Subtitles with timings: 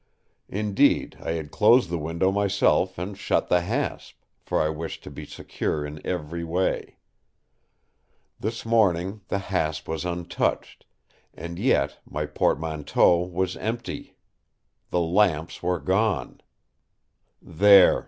[0.49, 5.11] Indeed, I had closed the window myself and shut the hasp, for I wished to
[5.11, 6.97] be secure in every way.
[8.39, 10.85] This morning the hasp was untouched....
[11.35, 14.15] And yet my portmanteau was empty.
[14.89, 16.41] The lamps were gone!...
[17.39, 17.99] There!